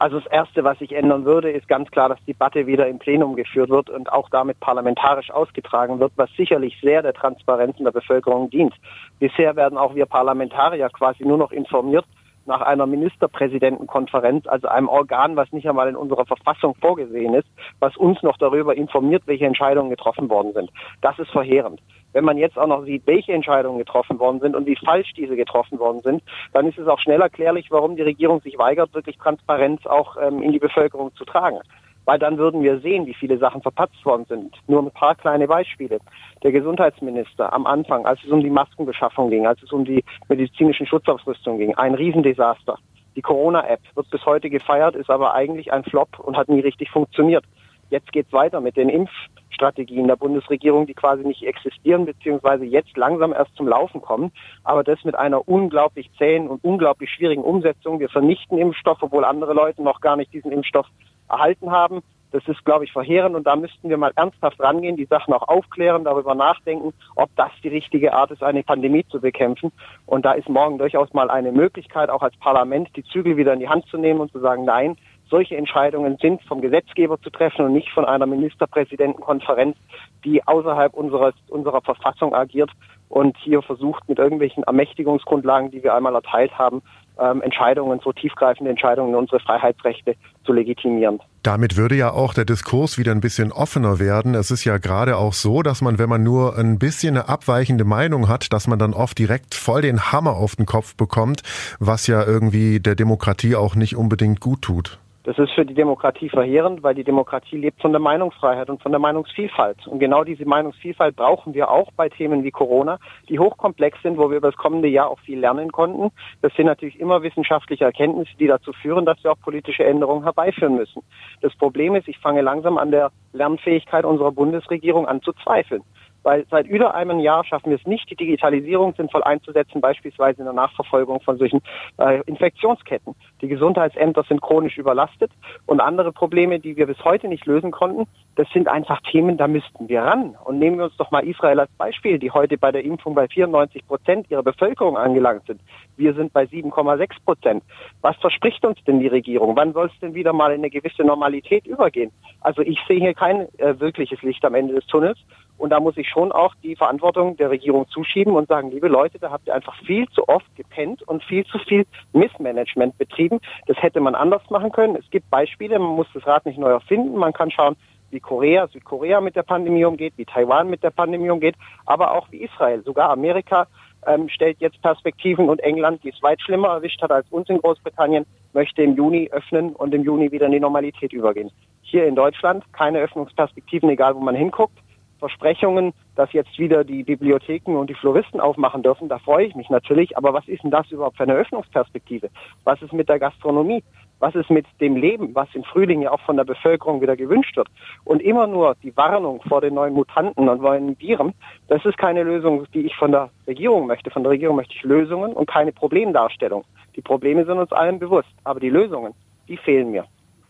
Also 0.04 0.20
das 0.20 0.30
Erste, 0.30 0.66
was 0.66 0.78
sich 0.80 0.92
ändern 0.92 1.24
würde, 1.24 1.50
ist 1.50 1.66
ganz 1.70 1.90
klar, 1.90 2.10
dass 2.10 2.20
die 2.28 2.34
Debatte 2.34 2.68
wieder 2.68 2.90
im 2.90 3.00
Plenum 3.00 3.38
geführt 3.38 3.70
wird 3.70 3.90
und 3.90 4.12
auch 4.12 4.28
damit 4.28 4.60
parlamentarisch 4.60 5.32
ausgetragen 5.32 5.98
wird, 6.02 6.12
was 6.18 6.30
sicherlich 6.36 6.78
sehr 6.82 7.02
der 7.02 7.14
Transparenz 7.14 7.78
in 7.78 7.86
der 7.86 7.94
Bevölkerung 7.94 8.50
dient. 8.50 8.74
Bisher 9.20 9.56
werden 9.56 9.78
auch 9.78 9.96
wir 9.96 10.06
Parlamentarier 10.06 10.90
quasi 10.90 11.24
nur 11.24 11.38
noch 11.38 11.54
informiert 11.54 12.04
nach 12.46 12.60
einer 12.60 12.86
Ministerpräsidentenkonferenz, 12.86 14.46
also 14.46 14.68
einem 14.68 14.90
Organ, 14.90 15.38
was 15.38 15.50
nicht 15.54 15.70
einmal 15.70 15.88
in 15.88 15.96
unserer 15.96 16.26
Verfassung 16.26 16.76
vorgesehen 16.82 17.34
ist, 17.34 17.48
was 17.80 17.96
uns 17.96 18.22
noch 18.24 18.36
darüber 18.36 18.76
informiert, 18.76 19.24
welche 19.26 19.46
Entscheidungen 19.46 19.90
getroffen 19.90 20.30
worden 20.30 20.52
sind. 20.52 20.70
Das 21.00 21.18
ist 21.18 21.32
verheerend. 21.32 21.80
Wenn 22.14 22.26
man 22.26 22.38
jetzt 22.38 22.58
auch 22.58 22.68
noch 22.68 22.86
sieht, 22.86 23.06
welche 23.06 23.34
Entscheidungen 23.34 23.80
getroffen 23.80 24.20
worden 24.20 24.40
sind 24.40 24.56
und 24.56 24.66
wie 24.66 24.76
falsch 24.76 25.14
diese 25.14 25.36
getroffen 25.36 25.80
worden 25.80 26.02
sind, 26.02 26.24
dann 26.54 26.68
ist 26.68 26.78
es 26.78 26.88
auch 26.88 27.00
schnell 27.00 27.22
erklärlich, 27.22 27.72
warum 27.72 27.96
die 27.96 28.04
Regierung 28.04 28.42
sich 28.42 28.58
weigert, 28.58 28.94
wirklich 28.94 29.18
Transparenz 29.18 29.86
auch 29.86 30.16
ähm, 30.22 30.42
in 30.42 30.52
die 30.52 30.60
Bevölkerung 30.60 31.14
zu 31.16 31.26
tragen 31.26 31.60
weil 32.06 32.20
dann 32.20 32.38
würden 32.38 32.64
wir 32.64 32.80
sehen, 32.80 33.06
wie 33.06 33.14
viele 33.14 33.38
Sachen 33.38 33.62
verpatzt 33.62 34.06
worden 34.06 34.26
sind. 34.28 34.56
Nur 34.68 34.82
ein 34.82 34.92
paar 34.92 35.16
kleine 35.16 35.48
Beispiele. 35.48 36.00
Der 36.44 36.52
Gesundheitsminister 36.52 37.54
am 37.54 37.66
Anfang, 37.66 38.06
als 38.06 38.24
es 38.24 38.32
um 38.32 38.42
die 38.42 38.50
Maskenbeschaffung 38.50 39.30
ging, 39.30 39.48
als 39.48 39.62
es 39.64 39.72
um 39.72 39.86
die 39.86 40.04
medizinischen 40.28 40.86
Schutzausrüstung 40.86 41.58
ging, 41.58 41.76
ein 41.76 41.96
Riesendesaster. 41.96 42.78
Die 43.16 43.22
Corona-App 43.22 43.82
wird 43.96 44.10
bis 44.10 44.26
heute 44.26 44.50
gefeiert, 44.50 44.96
ist 44.96 45.10
aber 45.10 45.34
eigentlich 45.34 45.72
ein 45.72 45.84
Flop 45.84 46.20
und 46.20 46.36
hat 46.36 46.50
nie 46.50 46.62
richtig 46.62 46.90
funktioniert. 46.90 47.46
Jetzt 47.90 48.12
geht's 48.12 48.34
weiter 48.34 48.62
mit 48.62 48.76
den 48.78 48.90
Impfstrategien 48.90 50.08
der 50.08 50.16
Bundesregierung, 50.16 50.88
die 50.88 50.94
quasi 50.94 51.24
nicht 51.24 51.44
existieren, 51.44 52.06
beziehungsweise 52.06 52.66
jetzt 52.66 52.98
langsam 52.98 53.34
erst 53.34 53.56
zum 53.56 53.68
Laufen 53.68 54.02
kommen. 54.02 54.32
Aber 54.64 54.84
das 54.84 55.04
mit 55.04 55.16
einer 55.16 55.48
unglaublich 55.48 56.10
zähen 56.18 56.48
und 56.48 56.64
unglaublich 56.64 57.12
schwierigen 57.12 57.44
Umsetzung. 57.44 58.00
Wir 58.00 58.10
vernichten 58.10 58.58
Impfstoff, 58.58 58.98
obwohl 59.02 59.26
andere 59.26 59.54
Leute 59.54 59.84
noch 59.84 60.02
gar 60.02 60.16
nicht 60.16 60.34
diesen 60.34 60.52
Impfstoff 60.52 60.88
erhalten 61.30 61.72
haben. 61.72 62.02
Das 62.34 62.48
ist, 62.48 62.66
glaube 62.66 62.84
ich, 62.84 62.92
verheerend 62.92 63.36
und 63.36 63.46
da 63.46 63.56
müssten 63.56 63.90
wir 63.90 63.98
mal 63.98 64.12
ernsthaft 64.16 64.60
rangehen, 64.60 64.98
die 64.98 65.06
Sachen 65.06 65.36
auch 65.36 65.48
aufklären, 65.48 66.04
darüber 66.04 66.34
nachdenken, 66.34 66.92
ob 67.16 67.30
das 67.36 67.52
die 67.64 67.68
richtige 67.68 68.12
Art 68.12 68.32
ist, 68.32 68.42
eine 68.42 68.64
Pandemie 68.64 69.06
zu 69.06 69.22
bekämpfen. 69.22 69.72
Und 70.08 70.26
da 70.26 70.32
ist 70.32 70.50
morgen 70.50 70.80
durchaus 70.80 71.14
mal 71.14 71.30
eine 71.30 71.52
Möglichkeit, 71.52 72.10
auch 72.10 72.24
als 72.24 72.36
Parlament 72.38 72.90
die 72.96 73.04
Zügel 73.04 73.38
wieder 73.38 73.54
in 73.54 73.60
die 73.60 73.70
Hand 73.70 73.86
zu 73.86 74.00
nehmen 74.00 74.20
und 74.20 74.32
zu 74.32 74.40
sagen, 74.40 74.66
nein, 74.66 74.98
solche 75.34 75.58
Entscheidungen 75.58 76.18
sind 76.22 76.44
vom 76.44 76.62
Gesetzgeber 76.62 77.20
zu 77.20 77.32
treffen 77.32 77.66
und 77.66 77.74
nicht 77.74 77.90
von 77.90 78.06
einer 78.06 78.28
Ministerpräsidentenkonferenz, 78.28 79.76
die 80.24 80.46
außerhalb 80.46 80.94
unseres, 80.94 81.34
unserer 81.50 81.82
Verfassung 81.82 82.36
agiert 82.36 82.70
und 83.10 83.36
hier 83.38 83.64
versucht, 83.64 84.08
mit 84.08 84.20
irgendwelchen 84.20 84.64
Ermächtigungsgrundlagen, 84.64 85.72
die 85.72 85.84
wir 85.84 85.96
einmal 85.96 86.14
erteilt 86.14 86.56
haben, 86.60 86.84
ähm, 87.20 87.42
Entscheidungen, 87.42 88.00
so 88.04 88.12
tiefgreifende 88.12 88.70
Entscheidungen 88.70 89.10
in 89.10 89.16
unsere 89.16 89.40
Freiheitsrechte 89.40 90.16
zu 90.46 90.54
legitimieren. 90.54 91.20
Damit 91.42 91.78
würde 91.78 91.96
ja 91.96 92.12
auch 92.12 92.36
der 92.36 92.46
Diskurs 92.46 93.00
wieder 93.00 93.12
ein 93.12 93.22
bisschen 93.22 93.52
offener 93.52 93.98
werden. 94.00 94.36
Es 94.36 94.52
ist 94.52 94.66
ja 94.66 94.78
gerade 94.78 95.18
auch 95.18 95.34
so, 95.34 95.64
dass 95.64 95.82
man, 95.82 95.98
wenn 95.98 96.10
man 96.10 96.24
nur 96.24 96.58
ein 96.60 96.78
bisschen 96.78 97.18
eine 97.18 97.28
abweichende 97.28 97.86
Meinung 97.86 98.30
hat, 98.30 98.54
dass 98.54 98.68
man 98.68 98.78
dann 98.78 98.94
oft 98.94 99.18
direkt 99.18 99.56
voll 99.56 99.82
den 99.82 100.12
Hammer 100.12 100.36
auf 100.36 100.56
den 100.56 100.68
Kopf 100.68 100.96
bekommt, 100.96 101.42
was 101.80 102.06
ja 102.06 102.24
irgendwie 102.24 102.80
der 102.80 102.94
Demokratie 102.94 103.56
auch 103.56 103.74
nicht 103.74 103.96
unbedingt 103.96 104.40
gut 104.40 104.62
tut. 104.62 105.00
Das 105.24 105.38
ist 105.38 105.52
für 105.54 105.66
die 105.66 105.74
Demokratie 105.74 106.28
verheerend, 106.28 106.84
weil 106.84 106.96
die 106.96 107.06
Demokratie 107.06 107.56
lebt 107.56 107.82
von 107.82 107.94
der 107.94 108.02
Meinungsfreiheit 108.02 108.70
und 108.70 108.82
von 108.82 108.92
der 108.92 109.00
Meinungsvielfalt. 109.00 109.88
Und 109.88 110.00
genau 110.00 110.26
diese 110.26 110.44
Meinungsvielfalt 110.44 111.16
brauchen 111.16 111.54
wir 111.54 111.72
auch 111.72 111.92
bei 111.94 112.10
Themen 112.10 112.44
wie 112.44 112.52
Corona, 112.52 113.00
die 113.30 113.40
hochkomplex 113.40 114.02
sind, 114.02 114.18
wo 114.18 114.30
wir 114.30 114.38
über 114.38 114.52
das 114.52 114.58
kommende 114.58 114.90
Jahr 114.90 115.10
auch 115.10 115.20
viel 115.20 115.40
lernen 115.40 115.72
konnten. 115.72 116.12
Das 116.42 116.54
sind 116.56 116.66
natürlich 116.66 117.00
immer 117.00 117.24
wissenschaftliche 117.24 117.86
Erkenntnisse, 117.86 118.32
die 118.38 118.48
dazu 118.48 118.74
führen, 118.74 119.06
dass 119.06 119.24
wir 119.24 119.32
auch 119.32 119.40
politische 119.40 119.86
Änderungen 119.86 120.24
herbeiführen 120.24 120.76
müssen. 120.76 121.02
Das 121.40 121.56
Problem 121.56 121.96
ist, 121.96 122.10
ich 122.10 122.20
fange 122.20 122.42
langsam 122.42 122.78
an 122.78 122.92
der 122.92 123.12
Lernfähigkeit 123.32 124.04
unserer 124.04 124.34
Bundesregierung 124.34 125.08
an 125.08 125.22
zu 125.22 125.32
zweifeln 125.34 125.84
weil 126.24 126.46
seit 126.50 126.68
über 126.68 126.96
einem 126.96 127.20
Jahr 127.20 127.44
schaffen 127.46 127.70
wir 127.70 127.78
es 127.78 127.86
nicht, 127.86 128.10
die 128.10 128.16
Digitalisierung 128.16 128.94
sinnvoll 128.96 129.24
einzusetzen, 129.24 129.82
beispielsweise 129.82 130.40
in 130.40 130.46
der 130.46 130.54
Nachverfolgung 130.54 131.22
von 131.22 131.38
solchen 131.38 131.62
äh, 131.98 132.22
Infektionsketten. 132.26 133.16
Die 133.42 133.48
Gesundheitsämter 133.48 134.24
sind 134.24 134.42
chronisch 134.42 134.78
überlastet 134.78 135.32
und 135.66 135.82
andere 135.82 136.12
Probleme, 136.12 136.60
die 136.60 136.76
wir 136.76 136.88
bis 136.88 137.04
heute 137.04 137.28
nicht 137.28 137.46
lösen 137.46 137.72
konnten, 137.72 138.08
das 138.36 138.50
sind 138.52 138.68
einfach 138.68 139.00
Themen, 139.02 139.38
da 139.38 139.48
müssten 139.48 139.88
wir 139.90 140.02
ran. 140.02 140.36
Und 140.44 140.58
nehmen 140.60 140.78
wir 140.78 140.86
uns 140.86 140.98
doch 140.98 141.12
mal 141.12 141.28
Israel 141.28 141.60
als 141.60 141.72
Beispiel, 141.78 142.18
die 142.18 142.32
heute 142.32 142.58
bei 142.58 142.72
der 142.72 142.84
Impfung 142.84 143.14
bei 143.14 143.28
94 143.28 143.86
Prozent 143.88 144.32
ihrer 144.32 144.44
Bevölkerung 144.44 144.98
angelangt 144.98 145.46
sind. 145.46 145.62
Wir 145.98 146.14
sind 146.14 146.34
bei 146.34 146.44
7,6 146.46 147.10
Prozent. 147.26 147.64
Was 148.02 148.16
verspricht 148.18 148.66
uns 148.66 148.84
denn 148.86 149.00
die 149.00 149.08
Regierung? 149.08 149.56
Wann 149.56 149.74
soll 149.74 149.88
es 149.94 150.00
denn 150.00 150.16
wieder 150.16 150.34
mal 150.34 150.52
in 150.52 150.62
eine 150.62 150.70
gewisse 150.70 151.04
Normalität 151.04 151.68
übergehen? 151.68 152.12
Also 152.42 152.62
ich 152.62 152.80
sehe 152.88 153.00
hier 153.00 153.14
kein 153.14 153.48
äh, 153.60 153.80
wirkliches 153.80 154.22
Licht 154.24 154.44
am 154.46 154.56
Ende 154.56 154.74
des 154.74 154.86
Tunnels. 154.88 155.20
Und 155.64 155.70
da 155.70 155.80
muss 155.80 155.96
ich 155.96 156.10
schon 156.10 156.34
auch 156.34 156.54
die 156.62 156.76
Verantwortung 156.76 157.38
der 157.38 157.50
Regierung 157.50 157.88
zuschieben 157.88 158.36
und 158.36 158.50
sagen, 158.50 158.70
liebe 158.70 158.90
Leute, 158.90 159.18
da 159.18 159.32
habt 159.32 159.48
ihr 159.48 159.56
einfach 159.56 159.74
viel 159.86 160.10
zu 160.10 160.28
oft 160.28 160.54
gepennt 160.58 161.02
und 161.04 161.24
viel 161.24 161.46
zu 161.46 161.58
viel 161.58 161.86
Missmanagement 162.12 162.98
betrieben. 162.98 163.40
Das 163.68 163.82
hätte 163.82 164.02
man 164.02 164.14
anders 164.14 164.42
machen 164.50 164.74
können. 164.74 164.98
Es 164.98 165.10
gibt 165.10 165.30
Beispiele, 165.30 165.80
man 165.80 165.96
muss 165.96 166.08
das 166.14 166.28
Rad 166.28 166.46
nicht 166.46 166.60
neu 166.60 166.72
erfinden. 166.72 167.16
Man 167.16 167.32
kann 167.32 167.50
schauen, 167.50 167.78
wie 168.10 168.20
Korea, 168.20 168.68
Südkorea 168.68 169.22
mit 169.22 169.38
der 169.38 169.44
Pandemie 169.44 169.86
umgeht, 169.86 170.12
wie 170.18 170.26
Taiwan 170.26 170.70
mit 170.70 170.84
der 170.84 170.90
Pandemie 170.90 171.30
umgeht, 171.30 171.56
aber 171.86 172.12
auch 172.12 172.30
wie 172.30 172.44
Israel. 172.44 172.84
Sogar 172.84 173.10
Amerika 173.10 173.68
ähm, 174.06 174.28
stellt 174.28 174.60
jetzt 174.60 174.82
Perspektiven 174.82 175.48
und 175.48 175.62
England, 175.62 176.04
die 176.04 176.10
es 176.10 176.22
weit 176.22 176.42
schlimmer 176.42 176.74
erwischt 176.74 177.02
hat 177.02 177.12
als 177.12 177.26
uns 177.30 177.48
in 177.48 177.60
Großbritannien, 177.60 178.26
möchte 178.52 178.84
im 178.84 178.98
Juni 178.98 179.30
öffnen 179.32 179.74
und 179.78 179.96
im 179.96 180.04
Juni 180.04 180.30
wieder 180.30 180.48
in 180.48 180.52
die 180.52 180.60
Normalität 180.60 181.14
übergehen. 181.14 181.52
Hier 181.84 182.06
in 182.06 182.18
Deutschland 182.18 182.66
keine 182.74 183.00
Öffnungsperspektiven, 183.00 183.90
egal 183.90 184.14
wo 184.14 184.20
man 184.20 184.36
hinguckt. 184.36 184.78
Versprechungen, 185.24 185.94
dass 186.18 186.34
jetzt 186.34 186.60
wieder 186.60 186.84
die 186.84 187.04
Bibliotheken 187.04 187.78
und 187.78 187.90
die 187.90 187.94
Floristen 187.94 188.42
aufmachen 188.42 188.84
dürfen, 188.84 189.08
da 189.08 189.20
freue 189.20 189.46
ich 189.46 189.56
mich 189.56 189.70
natürlich. 189.70 190.18
Aber 190.18 190.34
was 190.34 190.46
ist 190.50 190.64
denn 190.64 190.72
das 190.72 190.92
überhaupt 190.92 191.16
für 191.16 191.24
eine 191.24 191.36
Öffnungsperspektive? 191.36 192.30
Was 192.66 192.82
ist 192.82 192.92
mit 192.92 193.08
der 193.08 193.20
Gastronomie? 193.20 193.86
Was 194.20 194.36
ist 194.36 194.50
mit 194.50 194.66
dem 194.82 194.98
Leben, 194.98 195.34
was 195.34 195.48
im 195.54 195.64
Frühling 195.64 196.02
ja 196.02 196.12
auch 196.12 196.20
von 196.20 196.36
der 196.36 196.44
Bevölkerung 196.44 197.02
wieder 197.02 197.16
gewünscht 197.16 197.56
wird? 197.56 197.70
Und 198.04 198.22
immer 198.22 198.48
nur 198.48 198.76
die 198.84 198.96
Warnung 198.98 199.42
vor 199.48 199.62
den 199.62 199.76
neuen 199.76 199.94
Mutanten 199.94 200.50
und 200.50 200.62
neuen 200.62 201.00
Viren, 201.00 201.34
das 201.70 201.86
ist 201.86 201.98
keine 201.98 202.24
Lösung, 202.24 202.66
die 202.74 202.86
ich 202.86 202.96
von 202.98 203.14
der 203.14 203.30
Regierung 203.48 203.88
möchte. 203.88 204.12
Von 204.12 204.24
der 204.24 204.32
Regierung 204.34 204.58
möchte 204.58 204.74
ich 204.76 204.84
Lösungen 204.84 205.32
und 205.32 205.46
keine 205.46 205.72
Problemdarstellung. 205.72 206.66
Die 206.98 207.02
Probleme 207.02 207.46
sind 207.46 207.60
uns 207.60 207.72
allen 207.72 207.98
bewusst, 207.98 208.34
aber 208.44 208.60
die 208.60 208.70
Lösungen, 208.70 209.14
die 209.48 209.56
fehlen 209.56 209.92
mir. 209.92 210.04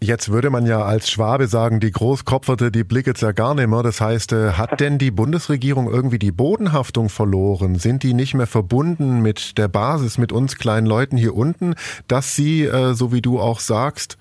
Jetzt 0.03 0.33
würde 0.33 0.49
man 0.49 0.65
ja 0.65 0.81
als 0.81 1.09
Schwabe 1.09 1.47
sagen, 1.47 1.79
die 1.79 1.91
Großkopferte, 1.91 2.73
die 2.73 2.83
blickt 2.83 3.21
ja 3.21 3.31
gar 3.31 3.55
nicht 3.55 3.67
mehr. 3.67 3.83
Das 3.83 4.01
heißt, 4.01 4.33
äh, 4.33 4.51
hat 4.51 4.81
denn 4.81 4.97
die 4.97 5.11
Bundesregierung 5.11 5.89
irgendwie 5.89 6.19
die 6.19 6.33
Bodenhaftung 6.33 7.07
verloren? 7.07 7.75
Sind 7.75 8.03
die 8.03 8.13
nicht 8.13 8.33
mehr 8.33 8.45
verbunden 8.45 9.21
mit 9.21 9.57
der 9.57 9.69
Basis, 9.69 10.17
mit 10.17 10.33
uns 10.33 10.57
kleinen 10.57 10.87
Leuten 10.87 11.15
hier 11.15 11.33
unten, 11.33 11.75
dass 12.09 12.35
sie, 12.35 12.63
äh, 12.63 12.95
so 12.95 13.13
wie 13.13 13.21
du 13.21 13.39
auch 13.39 13.61
sagst, 13.61 14.17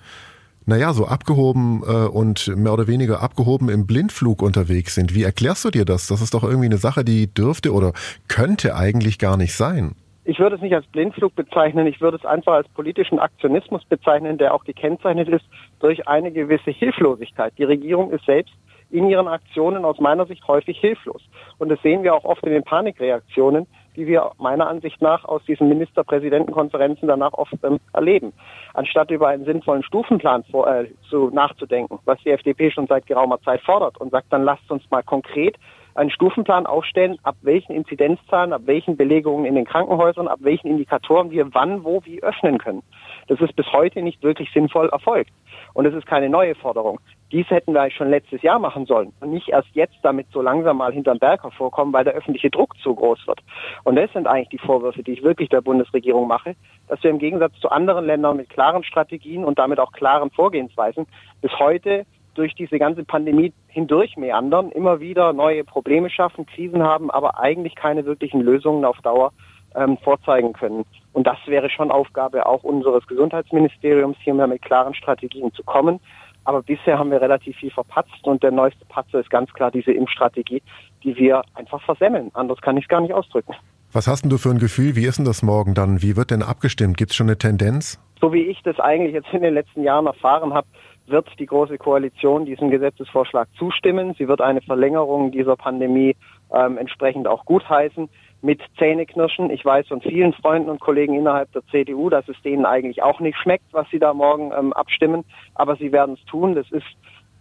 naja, 0.66 0.92
so 0.92 1.08
abgehoben 1.08 1.82
äh, 1.82 2.06
und 2.06 2.56
mehr 2.56 2.74
oder 2.74 2.86
weniger 2.86 3.20
abgehoben 3.20 3.68
im 3.68 3.84
Blindflug 3.84 4.40
unterwegs 4.40 4.94
sind. 4.94 5.16
Wie 5.16 5.24
erklärst 5.24 5.64
du 5.64 5.72
dir 5.72 5.84
das? 5.84 6.06
Das 6.06 6.20
ist 6.22 6.34
doch 6.34 6.44
irgendwie 6.44 6.66
eine 6.66 6.78
Sache, 6.78 7.04
die 7.04 7.26
dürfte 7.26 7.72
oder 7.72 7.92
könnte 8.28 8.76
eigentlich 8.76 9.18
gar 9.18 9.36
nicht 9.36 9.54
sein 9.56 9.96
ich 10.24 10.38
würde 10.38 10.56
es 10.56 10.62
nicht 10.62 10.74
als 10.74 10.86
Blindflug 10.86 11.34
bezeichnen, 11.34 11.86
ich 11.86 12.00
würde 12.00 12.16
es 12.16 12.24
einfach 12.24 12.52
als 12.54 12.68
politischen 12.68 13.18
Aktionismus 13.18 13.84
bezeichnen, 13.84 14.38
der 14.38 14.54
auch 14.54 14.64
gekennzeichnet 14.64 15.28
ist 15.28 15.44
durch 15.80 16.06
eine 16.06 16.30
gewisse 16.30 16.70
Hilflosigkeit. 16.70 17.52
Die 17.58 17.64
Regierung 17.64 18.10
ist 18.12 18.24
selbst 18.24 18.54
in 18.90 19.08
ihren 19.08 19.26
Aktionen 19.26 19.84
aus 19.84 19.98
meiner 19.98 20.26
Sicht 20.26 20.46
häufig 20.46 20.78
hilflos. 20.78 21.22
Und 21.58 21.70
das 21.70 21.80
sehen 21.82 22.02
wir 22.02 22.14
auch 22.14 22.24
oft 22.24 22.44
in 22.44 22.52
den 22.52 22.62
Panikreaktionen, 22.62 23.66
die 23.96 24.06
wir 24.06 24.30
meiner 24.38 24.68
Ansicht 24.68 25.00
nach 25.02 25.24
aus 25.24 25.42
diesen 25.44 25.68
Ministerpräsidentenkonferenzen 25.68 27.08
danach 27.08 27.32
oft 27.32 27.54
ähm, 27.62 27.78
erleben. 27.92 28.32
Anstatt 28.74 29.10
über 29.10 29.28
einen 29.28 29.44
sinnvollen 29.44 29.82
Stufenplan 29.82 30.44
vor, 30.44 30.66
äh, 30.68 30.86
zu, 31.08 31.30
nachzudenken, 31.30 31.98
was 32.04 32.18
die 32.24 32.30
FDP 32.30 32.70
schon 32.70 32.86
seit 32.86 33.06
geraumer 33.06 33.40
Zeit 33.42 33.60
fordert 33.62 33.98
und 33.98 34.10
sagt, 34.10 34.26
dann 34.30 34.44
lasst 34.44 34.70
uns 34.70 34.82
mal 34.90 35.02
konkret 35.02 35.56
einen 35.94 36.10
Stufenplan 36.10 36.66
aufstellen, 36.66 37.18
ab 37.22 37.36
welchen 37.42 37.72
Inzidenzzahlen, 37.72 38.52
ab 38.52 38.62
welchen 38.64 38.96
Belegungen 38.96 39.44
in 39.44 39.54
den 39.54 39.64
Krankenhäusern, 39.64 40.28
ab 40.28 40.38
welchen 40.42 40.68
Indikatoren 40.68 41.30
wir 41.30 41.52
wann, 41.54 41.84
wo, 41.84 42.02
wie 42.04 42.22
öffnen 42.22 42.58
können. 42.58 42.82
Das 43.28 43.40
ist 43.40 43.54
bis 43.56 43.70
heute 43.72 44.02
nicht 44.02 44.22
wirklich 44.22 44.50
sinnvoll 44.52 44.88
erfolgt. 44.88 45.30
Und 45.74 45.86
es 45.86 45.94
ist 45.94 46.06
keine 46.06 46.28
neue 46.28 46.54
Forderung. 46.54 47.00
Dies 47.30 47.48
hätten 47.48 47.72
wir 47.72 47.90
schon 47.90 48.10
letztes 48.10 48.42
Jahr 48.42 48.58
machen 48.58 48.84
sollen 48.84 49.12
und 49.20 49.30
nicht 49.30 49.48
erst 49.48 49.68
jetzt 49.72 49.96
damit 50.02 50.26
so 50.32 50.42
langsam 50.42 50.76
mal 50.76 50.92
hinterm 50.92 51.18
Berg 51.18 51.42
hervorkommen, 51.42 51.94
weil 51.94 52.04
der 52.04 52.12
öffentliche 52.12 52.50
Druck 52.50 52.76
zu 52.82 52.94
groß 52.94 53.26
wird. 53.26 53.40
Und 53.84 53.96
das 53.96 54.12
sind 54.12 54.26
eigentlich 54.26 54.50
die 54.50 54.58
Vorwürfe, 54.58 55.02
die 55.02 55.12
ich 55.12 55.22
wirklich 55.22 55.48
der 55.48 55.62
Bundesregierung 55.62 56.28
mache, 56.28 56.56
dass 56.88 57.02
wir 57.02 57.10
im 57.10 57.18
Gegensatz 57.18 57.58
zu 57.60 57.70
anderen 57.70 58.04
Ländern 58.04 58.36
mit 58.36 58.50
klaren 58.50 58.84
Strategien 58.84 59.44
und 59.44 59.58
damit 59.58 59.80
auch 59.80 59.92
klaren 59.92 60.30
Vorgehensweisen 60.30 61.06
bis 61.40 61.58
heute 61.58 62.04
durch 62.34 62.54
diese 62.54 62.78
ganze 62.78 63.04
Pandemie 63.04 63.52
hindurch 63.68 64.16
meandern, 64.16 64.70
immer 64.70 65.00
wieder 65.00 65.32
neue 65.32 65.64
Probleme 65.64 66.10
schaffen, 66.10 66.46
Krisen 66.46 66.82
haben, 66.82 67.10
aber 67.10 67.38
eigentlich 67.38 67.74
keine 67.74 68.04
wirklichen 68.04 68.40
Lösungen 68.40 68.84
auf 68.84 68.98
Dauer 69.02 69.32
ähm, 69.74 69.98
vorzeigen 69.98 70.52
können. 70.52 70.84
Und 71.12 71.26
das 71.26 71.38
wäre 71.46 71.70
schon 71.70 71.90
Aufgabe 71.90 72.46
auch 72.46 72.62
unseres 72.62 73.06
Gesundheitsministeriums, 73.06 74.16
hier 74.20 74.34
mehr 74.34 74.46
mit 74.46 74.62
klaren 74.62 74.94
Strategien 74.94 75.52
zu 75.52 75.62
kommen. 75.62 76.00
Aber 76.44 76.62
bisher 76.62 76.98
haben 76.98 77.10
wir 77.10 77.20
relativ 77.20 77.56
viel 77.56 77.70
verpatzt 77.70 78.24
und 78.24 78.42
der 78.42 78.50
neueste 78.50 78.84
Patzer 78.86 79.20
ist 79.20 79.30
ganz 79.30 79.52
klar 79.52 79.70
diese 79.70 79.92
Impfstrategie, 79.92 80.62
die 81.04 81.16
wir 81.16 81.42
einfach 81.54 81.80
versemmeln. 81.82 82.30
Anders 82.34 82.60
kann 82.60 82.76
ich 82.76 82.84
es 82.84 82.88
gar 82.88 83.00
nicht 83.00 83.14
ausdrücken. 83.14 83.54
Was 83.92 84.08
hast 84.08 84.22
denn 84.22 84.30
du 84.30 84.38
für 84.38 84.48
ein 84.48 84.58
Gefühl? 84.58 84.96
Wie 84.96 85.04
ist 85.04 85.18
denn 85.18 85.24
das 85.24 85.42
morgen 85.42 85.74
dann? 85.74 86.02
Wie 86.02 86.16
wird 86.16 86.30
denn 86.30 86.42
abgestimmt? 86.42 86.96
Gibt 86.96 87.10
es 87.10 87.16
schon 87.16 87.28
eine 87.28 87.36
Tendenz? 87.36 88.00
So 88.20 88.32
wie 88.32 88.42
ich 88.42 88.60
das 88.62 88.80
eigentlich 88.80 89.12
jetzt 89.12 89.28
in 89.32 89.42
den 89.42 89.54
letzten 89.54 89.82
Jahren 89.82 90.06
erfahren 90.06 90.54
habe, 90.54 90.66
wird 91.12 91.28
die 91.38 91.46
Große 91.46 91.78
Koalition 91.78 92.44
diesem 92.44 92.70
Gesetzesvorschlag 92.70 93.48
zustimmen. 93.56 94.14
Sie 94.18 94.26
wird 94.26 94.40
eine 94.40 94.60
Verlängerung 94.60 95.30
dieser 95.30 95.54
Pandemie 95.54 96.16
ähm, 96.52 96.78
entsprechend 96.78 97.28
auch 97.28 97.44
gutheißen 97.44 98.08
mit 98.40 98.60
Zähneknirschen. 98.76 99.50
Ich 99.50 99.64
weiß 99.64 99.86
von 99.86 100.00
vielen 100.00 100.32
Freunden 100.32 100.68
und 100.68 100.80
Kollegen 100.80 101.14
innerhalb 101.14 101.52
der 101.52 101.62
CDU, 101.70 102.10
dass 102.10 102.28
es 102.28 102.40
denen 102.42 102.66
eigentlich 102.66 103.02
auch 103.02 103.20
nicht 103.20 103.38
schmeckt, 103.38 103.72
was 103.72 103.88
sie 103.90 104.00
da 104.00 104.12
morgen 104.12 104.50
ähm, 104.58 104.72
abstimmen, 104.72 105.24
aber 105.54 105.76
sie 105.76 105.92
werden 105.92 106.16
es 106.18 106.24
tun. 106.24 106.56
Das 106.56 106.68
ist 106.72 106.86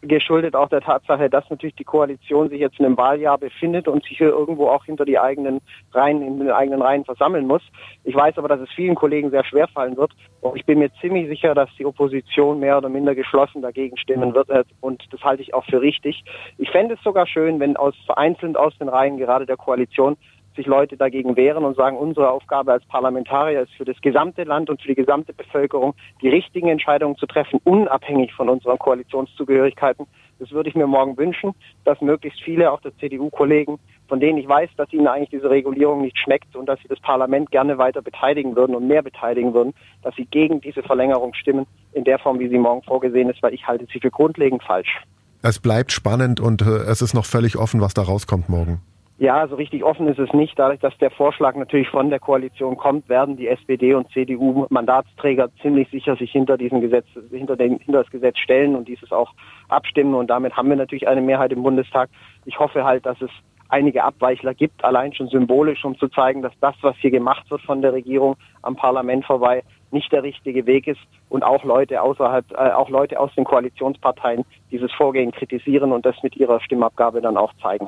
geschuldet 0.02 0.56
auch 0.56 0.70
der 0.70 0.82
Tatsache, 0.82 1.30
dass 1.30 1.50
natürlich 1.50 1.76
die 1.76 1.84
Koalition 1.84 2.50
sich 2.50 2.60
jetzt 2.60 2.80
in 2.80 2.86
einem 2.86 2.98
Wahljahr 2.98 3.38
befindet 3.38 3.88
und 3.88 4.04
sich 4.04 4.18
hier 4.18 4.30
irgendwo 4.30 4.68
auch 4.68 4.86
hinter 4.86 5.06
die 5.06 5.20
eigenen 5.20 5.62
Reihen, 5.94 6.22
in 6.22 6.40
den 6.40 6.50
eigenen 6.50 6.82
Reihen 6.82 7.06
versammeln 7.06 7.46
muss. 7.46 7.62
Ich 8.04 8.16
weiß 8.16 8.38
aber, 8.38 8.48
dass 8.48 8.62
es 8.62 8.70
vielen 8.72 8.96
Kollegen 8.96 9.30
sehr 9.30 9.46
schwer 9.46 9.68
fallen 9.68 9.98
wird. 9.98 10.12
Und 10.42 10.58
ich 10.58 10.66
bin 10.66 10.80
mir 10.80 10.92
ziemlich 11.02 11.28
sicher, 11.28 11.54
dass 11.54 11.70
die 11.78 11.86
Opposition 11.86 12.60
mehr 12.60 12.78
oder 12.78 12.90
minder 12.90 13.14
geschlossen 13.14 13.62
dagegen 13.62 13.98
stimmen 13.98 14.34
wird. 14.34 14.50
Und 14.80 15.04
das 15.12 15.22
halte 15.22 15.44
ich 15.44 15.54
auch 15.54 15.66
für 15.66 15.82
richtig. 15.82 16.24
Ich 16.58 16.72
fände 16.72 16.96
es 16.96 17.04
sogar 17.04 17.28
schön, 17.28 17.60
wenn 17.60 17.78
aus 17.78 17.96
vereinzelt 18.06 18.58
aus 18.58 18.76
den 18.80 18.90
Reihen 18.90 19.18
gerade 19.18 19.46
der 19.46 19.58
Koalition 19.58 20.18
sich 20.56 20.66
Leute 20.66 20.98
dagegen 20.98 21.36
wehren 21.36 21.64
und 21.64 21.76
sagen, 21.76 21.98
unsere 21.98 22.30
Aufgabe 22.30 22.74
als 22.74 22.86
Parlamentarier 22.86 23.62
ist 23.62 23.74
für 23.74 23.86
das 23.86 24.00
gesamte 24.02 24.44
Land 24.44 24.70
und 24.70 24.82
für 24.82 24.88
die 24.88 24.96
gesamte 24.96 25.34
Bevölkerung, 25.34 25.94
die 26.22 26.30
richtigen 26.30 26.68
Entscheidungen 26.68 27.16
zu 27.18 27.26
treffen, 27.26 27.60
unabhängig 27.64 28.34
von 28.34 28.50
unseren 28.50 28.78
Koalitionszugehörigkeiten. 28.78 30.08
Das 30.40 30.52
würde 30.52 30.70
ich 30.70 30.76
mir 30.76 30.88
morgen 30.88 31.18
wünschen, 31.18 31.54
dass 31.86 32.02
möglichst 32.02 32.42
viele, 32.42 32.72
auch 32.72 32.82
der 32.82 32.98
CDU-Kollegen, 32.98 33.78
von 34.08 34.20
denen 34.20 34.40
ich 34.40 34.48
weiß, 34.48 34.70
dass 34.76 34.92
ihnen 34.92 35.08
eigentlich 35.08 35.30
diese 35.30 35.50
Regulierung 35.50 36.02
nicht 36.02 36.18
schmeckt 36.18 36.56
und 36.56 36.66
dass 36.66 36.80
sie 36.82 36.88
das 36.88 37.00
Parlament 37.00 37.52
gerne 37.52 37.78
weiter 37.78 38.02
beteiligen 38.02 38.56
würden 38.56 38.76
und 38.76 38.88
mehr 38.88 39.04
beteiligen 39.04 39.54
würden, 39.54 39.74
dass 40.02 40.16
sie 40.16 40.26
gegen 40.26 40.60
diese 40.60 40.84
Verlängerung 40.84 41.34
stimmen 41.34 41.66
in 41.94 42.04
der 42.04 42.20
Form, 42.20 42.40
wie 42.40 42.50
sie 42.50 42.58
morgen 42.58 42.82
vorgesehen 42.82 43.30
ist, 43.30 43.42
weil 43.44 43.54
ich 43.54 43.68
halte 43.68 43.86
sie 43.94 44.00
für 44.00 44.12
grundlegend 44.12 44.64
falsch. 44.64 45.02
Es 45.44 45.60
bleibt 45.60 45.92
spannend 45.92 46.40
und 46.40 46.62
äh, 46.62 46.66
es 46.66 47.02
ist 47.02 47.14
noch 47.14 47.26
völlig 47.26 47.58
offen, 47.58 47.82
was 47.82 47.94
da 47.94 48.04
rauskommt 48.04 48.50
morgen. 48.50 48.82
Ja, 49.22 49.48
so 49.48 49.54
richtig 49.54 49.84
offen 49.84 50.08
ist 50.08 50.18
es 50.18 50.34
nicht. 50.34 50.58
Dadurch, 50.58 50.80
dass 50.80 50.98
der 50.98 51.12
Vorschlag 51.12 51.56
natürlich 51.56 51.88
von 51.90 52.10
der 52.10 52.20
Koalition 52.20 52.76
kommt, 52.76 53.08
werden 53.08 53.38
die 53.38 53.50
SPD 53.50 53.94
und 53.94 54.10
CDU 54.10 54.66
Mandatsträger 54.72 55.50
ziemlich 55.62 55.88
sicher 55.92 56.16
sich 56.16 56.32
hinter 56.32 56.58
diesem 56.58 56.82
Gesetz, 56.82 57.06
hinter, 57.30 57.56
den, 57.56 57.78
hinter 57.78 58.02
das 58.02 58.10
Gesetz 58.10 58.40
stellen 58.40 58.76
und 58.76 58.88
dieses 58.88 59.12
auch 59.12 59.32
abstimmen. 59.70 60.16
Und 60.16 60.32
damit 60.32 60.58
haben 60.58 60.70
wir 60.70 60.76
natürlich 60.76 61.08
eine 61.08 61.22
Mehrheit 61.22 61.52
im 61.52 61.62
Bundestag. 61.62 62.10
Ich 62.46 62.58
hoffe 62.58 62.84
halt, 62.84 63.06
dass 63.06 63.22
es 63.22 63.30
einige 63.70 64.04
Abweichler 64.04 64.56
gibt, 64.56 64.84
allein 64.84 65.14
schon 65.14 65.28
symbolisch, 65.28 65.86
um 65.86 65.96
zu 66.00 66.08
zeigen, 66.08 66.42
dass 66.42 66.54
das, 66.60 66.74
was 66.82 66.96
hier 66.98 67.12
gemacht 67.12 67.46
wird 67.52 67.62
von 67.62 67.84
der 67.84 67.94
Regierung 67.94 68.38
am 68.64 68.76
Parlament 68.76 69.26
vorbei, 69.26 69.62
nicht 69.92 70.12
der 70.12 70.24
richtige 70.24 70.66
Weg 70.66 70.88
ist 70.88 71.00
und 71.30 71.44
auch 71.44 71.64
Leute 71.64 72.02
außerhalb, 72.02 72.52
äh, 72.54 72.72
auch 72.72 72.90
Leute 72.90 73.20
aus 73.20 73.30
den 73.36 73.44
Koalitionsparteien 73.44 74.46
dieses 74.72 74.92
Vorgehen 74.94 75.32
kritisieren 75.32 75.92
und 75.92 76.08
das 76.08 76.16
mit 76.24 76.36
ihrer 76.38 76.60
Stimmabgabe 76.60 77.22
dann 77.22 77.38
auch 77.38 77.54
zeigen. 77.62 77.88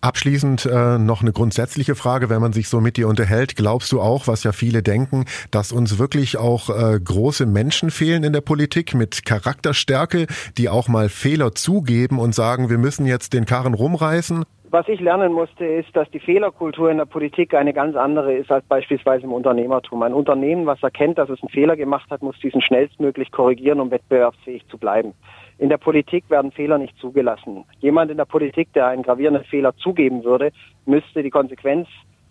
Abschließend 0.00 0.66
äh, 0.66 0.98
noch 0.98 1.22
eine 1.22 1.32
grundsätzliche 1.32 1.94
Frage, 1.94 2.28
wenn 2.30 2.40
man 2.40 2.52
sich 2.52 2.68
so 2.68 2.80
mit 2.80 2.96
dir 2.96 3.08
unterhält, 3.08 3.56
glaubst 3.56 3.92
du 3.92 4.00
auch, 4.00 4.26
was 4.26 4.44
ja 4.44 4.52
viele 4.52 4.82
denken, 4.82 5.24
dass 5.50 5.72
uns 5.72 5.98
wirklich 5.98 6.36
auch 6.36 6.70
äh, 6.70 7.00
große 7.00 7.46
Menschen 7.46 7.90
fehlen 7.90 8.24
in 8.24 8.32
der 8.32 8.40
Politik 8.40 8.94
mit 8.94 9.24
Charakterstärke, 9.24 10.26
die 10.58 10.68
auch 10.68 10.88
mal 10.88 11.08
Fehler 11.08 11.54
zugeben 11.54 12.18
und 12.18 12.34
sagen, 12.34 12.70
wir 12.70 12.78
müssen 12.78 13.06
jetzt 13.06 13.32
den 13.32 13.46
Karren 13.46 13.74
rumreißen? 13.74 14.44
Was 14.74 14.88
ich 14.88 14.98
lernen 14.98 15.32
musste, 15.32 15.64
ist, 15.64 15.94
dass 15.94 16.10
die 16.10 16.18
Fehlerkultur 16.18 16.90
in 16.90 16.98
der 16.98 17.04
Politik 17.04 17.54
eine 17.54 17.72
ganz 17.72 17.94
andere 17.94 18.34
ist 18.34 18.50
als 18.50 18.64
beispielsweise 18.64 19.22
im 19.22 19.32
Unternehmertum. 19.32 20.02
Ein 20.02 20.12
Unternehmen, 20.12 20.66
was 20.66 20.82
erkennt, 20.82 21.16
dass 21.16 21.28
es 21.30 21.40
einen 21.40 21.50
Fehler 21.50 21.76
gemacht 21.76 22.10
hat, 22.10 22.22
muss 22.22 22.36
diesen 22.40 22.60
schnellstmöglich 22.60 23.30
korrigieren, 23.30 23.78
um 23.78 23.92
wettbewerbsfähig 23.92 24.66
zu 24.66 24.76
bleiben. 24.76 25.14
In 25.58 25.68
der 25.68 25.76
Politik 25.76 26.28
werden 26.28 26.50
Fehler 26.50 26.78
nicht 26.78 26.98
zugelassen. 26.98 27.64
Jemand 27.78 28.10
in 28.10 28.16
der 28.16 28.24
Politik, 28.24 28.72
der 28.72 28.88
einen 28.88 29.04
gravierenden 29.04 29.44
Fehler 29.44 29.76
zugeben 29.76 30.24
würde, 30.24 30.50
müsste 30.86 31.22
die 31.22 31.30
Konsequenz 31.30 31.86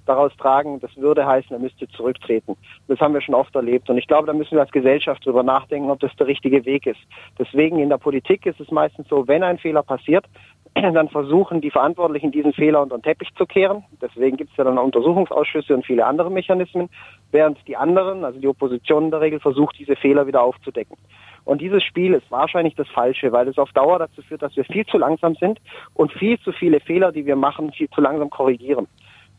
daraus 0.06 0.36
tragen, 0.38 0.80
das 0.80 0.96
würde 0.98 1.26
heißen, 1.26 1.52
er 1.52 1.60
müsste 1.60 1.88
zurücktreten. 1.88 2.56
Das 2.88 3.00
haben 3.00 3.14
wir 3.14 3.22
schon 3.22 3.36
oft 3.36 3.56
erlebt. 3.56 3.90
Und 3.90 3.98
ich 3.98 4.08
glaube, 4.08 4.28
da 4.28 4.34
müssen 4.34 4.52
wir 4.52 4.62
als 4.62 4.72
Gesellschaft 4.72 5.26
drüber 5.26 5.44
nachdenken, 5.44 5.90
ob 5.90 6.00
das 6.00 6.16
der 6.18 6.28
richtige 6.28 6.66
Weg 6.66 6.86
ist. 6.88 7.00
Deswegen 7.40 7.80
in 7.80 7.90
der 7.90 7.98
Politik 7.98 8.46
ist 8.46 8.60
es 8.60 8.72
meistens 8.72 9.08
so, 9.08 9.28
wenn 9.28 9.44
ein 9.44 9.58
Fehler 9.58 9.84
passiert, 9.84 10.26
dann 10.94 11.10
versuchen 11.10 11.62
die 11.62 11.72
Verantwortlichen 11.72 12.32
diesen 12.32 12.53
Fehler 12.53 12.82
unter 12.82 12.98
den 12.98 13.03
Teppich 13.03 13.34
zu 13.36 13.46
kehren. 13.46 13.84
Deswegen 14.01 14.38
gibt 14.38 14.51
es 14.51 14.58
ja 14.58 14.63
dann 14.63 14.77
Untersuchungsausschüsse 14.77 15.74
und 15.74 15.86
viele 15.86 16.06
andere 16.06 16.32
Mechanismen, 16.32 16.89
während 17.32 17.58
die 17.68 17.77
anderen, 17.77 18.24
also 18.24 18.39
die 18.39 18.48
Opposition 18.48 19.06
in 19.06 19.12
der 19.12 19.22
Regel, 19.22 19.39
versucht, 19.39 19.77
diese 19.77 19.96
Fehler 19.96 20.27
wieder 20.27 20.42
aufzudecken. 20.42 20.98
Und 21.46 21.62
dieses 21.62 21.84
Spiel 21.84 22.13
ist 22.13 22.30
wahrscheinlich 22.32 22.75
das 22.75 22.88
Falsche, 22.89 23.32
weil 23.32 23.48
es 23.48 23.58
auf 23.58 23.72
Dauer 23.74 24.00
dazu 24.00 24.22
führt, 24.22 24.42
dass 24.42 24.56
wir 24.56 24.63
viel 24.63 24.86
zu 24.86 24.98
langsam 24.98 25.36
sind 25.36 25.60
und 25.94 26.12
viel 26.13 26.39
zu 26.39 26.51
viele 26.53 26.80
Fehler, 26.80 27.12
die 27.12 27.25
wir 27.25 27.36
machen, 27.36 27.72
viel 27.74 27.89
zu 27.89 28.01
langsam 28.01 28.30
korrigieren. 28.30 28.88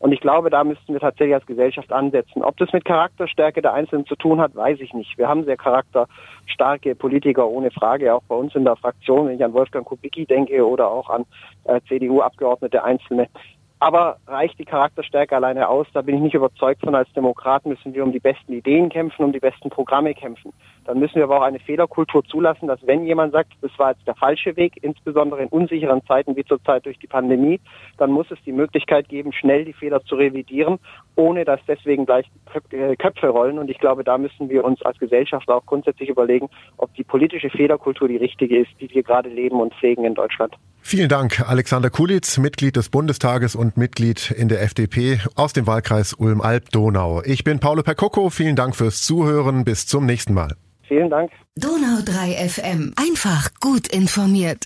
Und 0.05 0.11
ich 0.11 0.19
glaube, 0.19 0.51
da 0.51 0.63
müssten 0.63 0.93
wir 0.93 0.99
tatsächlich 0.99 1.33
als 1.33 1.47
Gesellschaft 1.47 1.91
ansetzen. 1.91 2.43
Ob 2.43 2.55
das 2.57 2.71
mit 2.71 2.85
Charakterstärke 2.85 3.63
der 3.63 3.73
Einzelnen 3.73 4.05
zu 4.05 4.15
tun 4.15 4.39
hat, 4.39 4.55
weiß 4.55 4.79
ich 4.81 4.93
nicht. 4.93 5.17
Wir 5.17 5.27
haben 5.27 5.45
sehr 5.45 5.57
charakterstarke 5.57 6.93
Politiker, 6.93 7.47
ohne 7.47 7.71
Frage, 7.71 8.13
auch 8.13 8.21
bei 8.27 8.35
uns 8.35 8.53
in 8.53 8.65
der 8.65 8.75
Fraktion, 8.75 9.25
wenn 9.25 9.37
ich 9.37 9.43
an 9.43 9.53
Wolfgang 9.53 9.83
Kubicki 9.83 10.27
denke 10.27 10.63
oder 10.63 10.91
auch 10.91 11.09
an 11.09 11.25
äh, 11.63 11.81
CDU-Abgeordnete 11.87 12.83
Einzelne. 12.83 13.29
Aber 13.79 14.17
reicht 14.25 14.57
die 14.57 14.65
Charakterstärke 14.65 15.35
alleine 15.35 15.67
aus? 15.67 15.85
Da 15.93 16.01
bin 16.01 16.15
ich 16.15 16.21
nicht 16.21 16.33
überzeugt 16.33 16.81
von. 16.81 16.95
Als 16.95 17.11
Demokrat 17.11 17.65
müssen 17.65 17.93
wir 17.93 18.03
um 18.03 18.13
die 18.13 18.19
besten 18.19 18.53
Ideen 18.53 18.89
kämpfen, 18.89 19.25
um 19.25 19.33
die 19.33 19.39
besten 19.39 19.69
Programme 19.69 20.13
kämpfen. 20.13 20.53
Dann 20.85 20.99
müssen 20.99 21.15
wir 21.15 21.25
aber 21.25 21.39
auch 21.39 21.43
eine 21.43 21.59
Fehlerkultur 21.59 22.23
zulassen, 22.23 22.67
dass 22.67 22.79
wenn 22.87 23.05
jemand 23.05 23.33
sagt, 23.33 23.51
das 23.61 23.71
war 23.77 23.91
jetzt 23.91 24.07
der 24.07 24.15
falsche 24.15 24.55
Weg, 24.55 24.81
insbesondere 24.81 25.43
in 25.43 25.49
unsicheren 25.49 26.05
Zeiten 26.05 26.37
wie 26.37 26.45
zurzeit 26.45 26.85
durch 26.85 26.97
die 26.99 27.07
Pandemie, 27.07 27.59
dann 27.97 28.11
muss 28.11 28.31
es 28.31 28.41
die 28.45 28.53
Möglichkeit 28.53 29.09
geben, 29.09 29.33
schnell 29.33 29.65
die 29.65 29.73
Fehler 29.73 30.03
zu 30.05 30.15
revidieren, 30.15 30.79
ohne 31.15 31.43
dass 31.43 31.59
deswegen 31.67 32.05
gleich 32.05 32.29
äh, 32.71 32.95
Köpfe 32.95 33.27
rollen. 33.27 33.59
Und 33.59 33.69
ich 33.69 33.79
glaube, 33.79 34.05
da 34.05 34.17
müssen 34.17 34.49
wir 34.49 34.63
uns 34.63 34.81
als 34.83 34.97
Gesellschaft 34.99 35.49
auch 35.49 35.65
grundsätzlich 35.65 36.07
überlegen, 36.07 36.49
ob 36.77 36.93
die 36.93 37.03
politische 37.03 37.49
Fehlerkultur 37.49 38.07
die 38.07 38.17
richtige 38.17 38.57
ist, 38.57 38.71
die 38.79 38.89
wir 38.89 39.03
gerade 39.03 39.29
leben 39.29 39.59
und 39.59 39.73
pflegen 39.73 40.05
in 40.05 40.15
Deutschland. 40.15 40.55
Vielen 40.87 41.09
Dank, 41.09 41.41
Alexander 41.49 41.89
Kulitz, 41.89 42.37
Mitglied 42.37 42.75
des 42.75 42.89
Bundestages 42.89 43.55
und 43.55 43.75
Mitglied 43.75 44.29
in 44.29 44.49
der 44.49 44.61
FDP 44.61 45.19
aus 45.33 45.51
dem 45.51 45.65
Wahlkreis 45.65 46.13
Ulm-Alb-Donau. 46.13 47.23
Ich 47.23 47.43
bin 47.43 47.59
Paolo 47.59 47.81
Percocco. 47.81 48.29
Vielen 48.29 48.55
Dank 48.55 48.75
fürs 48.75 49.01
Zuhören. 49.01 49.65
Bis 49.65 49.87
zum 49.87 50.05
nächsten 50.05 50.35
Mal. 50.35 50.55
Vielen 50.87 51.09
Dank. 51.09 51.31
Donau 51.55 52.01
3 52.05 52.47
FM. 52.49 52.93
Einfach 52.97 53.49
gut 53.59 53.87
informiert. 53.87 54.65